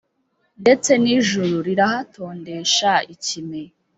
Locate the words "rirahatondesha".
1.67-2.91